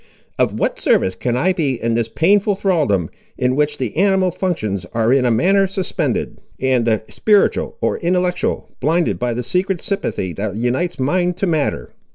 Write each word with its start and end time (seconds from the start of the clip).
"Of 0.39 0.57
what 0.57 0.79
service 0.79 1.13
can 1.13 1.37
I 1.37 1.53
be 1.53 1.79
in 1.79 1.93
this 1.93 2.09
painful 2.09 2.55
thraldom, 2.55 3.11
in 3.37 3.55
which 3.55 3.77
the 3.77 3.95
animal 3.95 4.31
functions 4.31 4.83
are 4.93 5.13
in 5.13 5.25
a 5.27 5.29
manner 5.29 5.67
suspended, 5.67 6.39
and 6.59 6.85
the 6.85 7.03
spiritual, 7.11 7.77
or 7.81 7.99
intellectual, 7.99 8.75
blinded 8.79 9.19
by 9.19 9.35
the 9.35 9.43
secret 9.43 9.79
sympathy 9.79 10.33
that 10.33 10.55
unites 10.55 10.97
mind 10.97 11.37
to 11.37 11.45
matter? 11.45 11.93